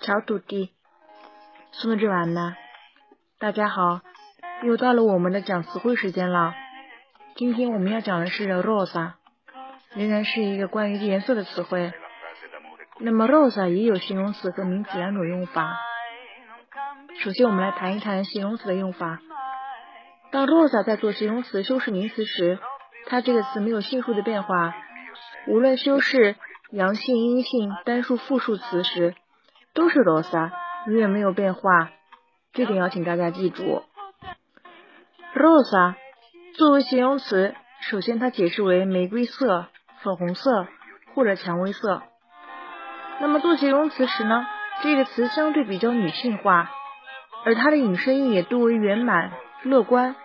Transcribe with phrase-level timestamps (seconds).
[0.00, 0.68] Ciao tutti,
[1.70, 2.56] sono Giovanna。
[3.38, 4.00] 大家好，
[4.62, 6.54] 又到了我们的讲词汇时间了。
[7.36, 9.12] 今天我们要讲的是 rosa，
[9.94, 11.92] 仍然是一个关于颜色的词汇。
[12.98, 15.78] 那么 rosa 也有形容词和名词两种用法。
[17.22, 19.20] 首先我们来谈一谈形容词的用法。
[20.32, 22.58] 当 rosa 在做形容词修饰名词时，
[23.06, 24.74] 它这个词没有性数的变化，
[25.46, 26.36] 无论修饰
[26.72, 29.14] 阳性、阴性、单数、复数词时。
[29.72, 30.50] 都是 rosa，
[30.86, 31.90] 永远没有变化，
[32.52, 33.84] 这点要请大家记住。
[35.32, 35.94] rosa
[36.54, 39.68] 作为形容词，首先它解释为玫瑰色、
[40.02, 40.66] 粉红色
[41.14, 42.02] 或者蔷薇色。
[43.20, 44.44] 那么做形容词时呢，
[44.82, 46.68] 这个词相对比较女性化，
[47.44, 49.30] 而它的引申义也多为圆满、
[49.62, 50.16] 乐观，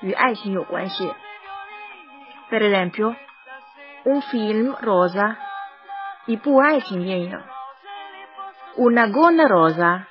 [0.00, 1.12] 与爱情有关系。
[2.50, 5.36] Per esempio，un film rosa，
[6.26, 7.40] 一部爱情电影。
[8.76, 10.02] Una gonna rosa，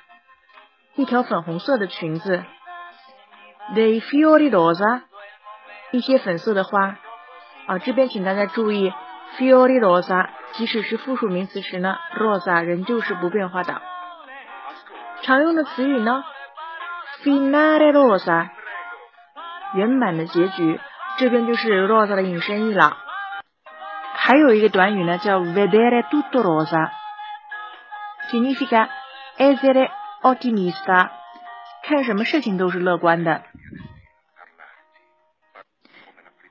[0.94, 2.44] 一条粉红色的裙子。
[3.74, 5.02] Dei fiori rosa，
[5.90, 6.98] 一些粉色的花。
[7.66, 8.92] 啊，这边请大家注意
[9.38, 13.80] ，fiori rosa，即使是复数名词时呢，rosa 仍旧是不变化的。
[15.22, 16.24] 常用的词语呢
[17.22, 18.50] ，finale rosa，
[19.74, 20.78] 圆满的结局。
[21.18, 22.98] 这边就是 rosa 的引申义了。
[24.24, 26.92] 还有一个短语呢，叫 vedere tutto rosa。
[28.30, 28.88] significa
[29.36, 29.90] essere
[30.22, 31.10] ottimista，
[31.82, 33.42] 看什么事情都是乐观的。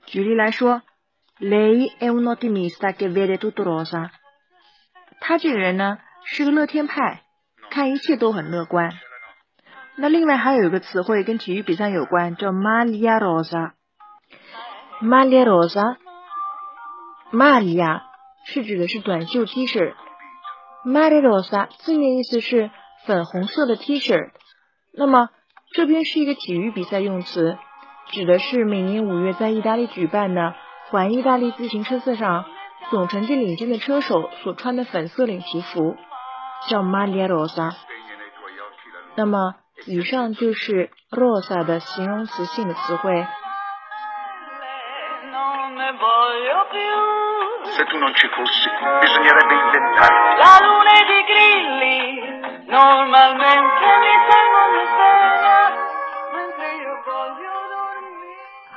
[0.05, 0.81] 举例来说
[1.39, 4.09] ，Lei è un ottimista che vede tutto rosa。
[5.21, 7.21] 他这个人呢是个乐天派，
[7.69, 8.91] 看一切都很乐观。
[9.95, 13.71] 那另外还有一个词汇跟体育比赛有关，叫 maglia rosa。
[17.33, 18.03] 马里亚
[18.43, 19.93] 是指的是短袖 T 恤。
[20.85, 22.71] Maglia rosa 字面意思是
[23.05, 24.31] 粉红色的 T 恤，
[24.93, 25.29] 那么
[25.73, 27.57] 这边是一个体育比赛用词，
[28.07, 30.55] 指的是每年五月在意大利举办的
[30.89, 32.45] 环意大利自行车赛上
[32.89, 35.95] 总成绩领先的车手所穿的粉色领旗服，
[36.67, 37.71] 叫 Maglia rosa。
[39.15, 39.55] 那么
[39.85, 43.25] 以上就是 rosa 的形容词性的词汇。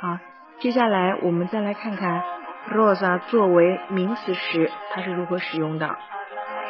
[0.01, 0.19] 好，
[0.59, 2.23] 接下来我们再来看看
[2.71, 5.97] rosa 作为名词时它是如何使用的。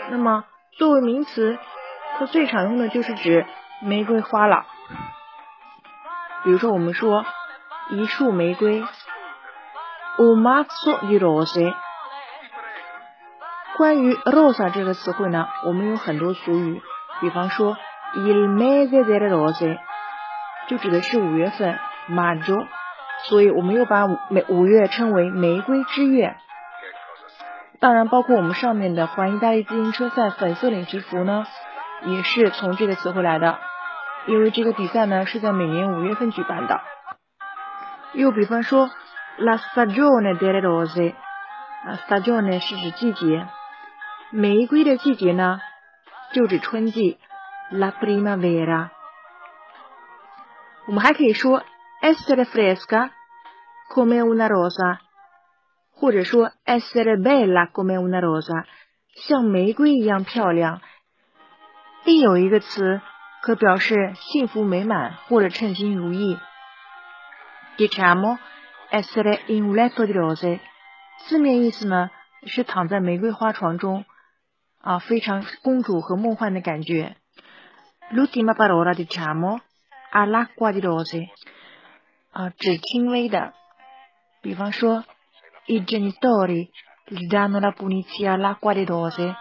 [0.10, 0.46] 那么
[0.78, 1.58] 作为名词，
[2.18, 3.46] 它最常用的就是指
[3.82, 4.66] 玫瑰花了。
[6.44, 7.26] 比如说我们说
[7.90, 8.84] 一束玫瑰
[10.18, 11.74] ，un mazzo di rose。
[13.78, 16.82] 关于 rosa 这个词汇呢，我们有很多俗语，
[17.20, 17.76] 比方说
[18.16, 19.78] il mese delle rose，
[20.68, 21.78] 就指的是五月份
[22.08, 22.58] m a j o
[23.28, 24.18] 所以我们又把五
[24.48, 26.36] 五月称为玫瑰之月。
[27.82, 31.46] 当然，包括我们上面的环意大利自行车赛粉色领旗服呢，
[32.04, 33.60] 也是从这个词汇来的，
[34.28, 36.80] 因为这个比赛呢是在每年五月份举办的。
[38.14, 38.90] 又比方说
[39.38, 41.14] la stagione delle rose，
[41.86, 43.48] 啊，stagione 是指季节。
[44.32, 45.60] 玫瑰的季节呢，
[46.34, 47.20] 就指春季
[47.72, 48.90] ，la primavera。
[50.88, 51.64] 我们还可以说
[52.02, 53.10] essere fresca
[53.94, 55.00] come una rosa，
[55.92, 58.66] 或者说 essere bella come una rosa，
[59.16, 60.82] 像玫瑰一样漂亮。
[62.04, 63.02] 另有一个词
[63.42, 66.38] 可表示幸福美满或者称心如意
[67.78, 68.38] ，diciamo
[68.96, 70.60] essere in un letto di rose，
[71.28, 72.10] 字面意思呢
[72.46, 74.06] 是躺在玫瑰花床中。
[74.80, 77.18] 啊，非常公主和梦幻的感觉。
[78.12, 79.60] L'ultima parola diciamo
[80.12, 81.28] all'acqua di rose，
[82.32, 83.54] 啊，指轻微的。
[84.44, 85.04] 比方说
[85.66, 86.70] ，i genitori
[87.08, 89.36] gli danno la punizione all'acqua di rose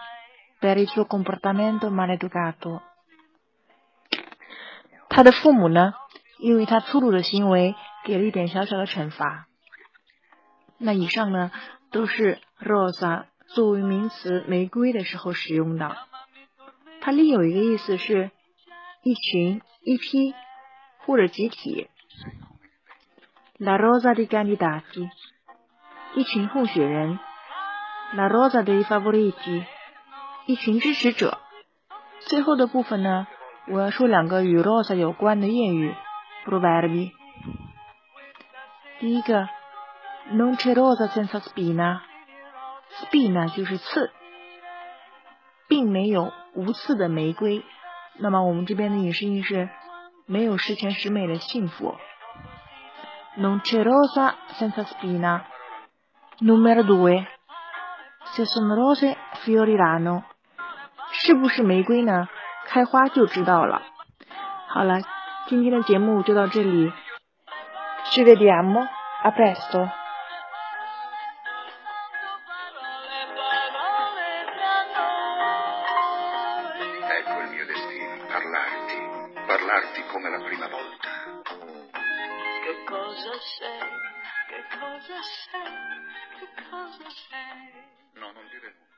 [0.58, 2.80] per il suo comportamento maleducato。
[5.10, 5.92] 他的父母呢，
[6.38, 7.74] 因为他粗鲁的行为，
[8.04, 9.46] 给了一点小小的惩罚。
[10.78, 11.50] 那以上呢，
[11.90, 13.26] 都是 rosa。
[13.46, 15.96] 作为名词“玫瑰”的时候使用的，
[17.00, 18.30] 它另有一个意思是
[19.02, 20.34] 一群、一批
[21.00, 21.88] 或者集体。
[23.58, 25.08] La rosa di candidati，
[26.16, 27.20] 一群候选人。
[28.14, 29.64] La rosa dei favoriti，
[30.46, 31.38] 一群支持者。
[32.20, 33.26] 最后的部分呢，
[33.68, 35.94] 我要说两个与 rosa 有关的谚语
[36.46, 37.12] （proverbi）。
[39.00, 39.48] 第一个
[40.32, 42.00] ，Non c'è rosa senza spina。
[43.00, 44.12] spina 就是刺，
[45.68, 47.64] 并没有无刺的玫瑰。
[48.18, 49.68] 那么我们这边的引申意是
[50.26, 51.96] 没有十全十美的幸福。
[53.36, 55.44] Non c'è rosa senza spina.
[56.38, 57.26] Numero due.
[58.34, 60.22] Se sono rose fioriranno.
[61.10, 62.28] 是不是玫瑰呢？
[62.66, 63.82] 开花就知道了。
[64.68, 65.00] 好了，
[65.48, 66.92] 今天的节目就到这里。
[68.14, 68.78] Ci vediamo.
[69.22, 69.90] A presto.
[77.08, 81.08] Ecco il mio destino, parlarti, parlarti come la prima volta.
[82.62, 83.80] Che cosa sei?
[84.46, 85.20] Che cosa
[85.50, 86.38] sei?
[86.38, 87.82] Che cosa sei?
[88.12, 88.93] No, non dire nulla.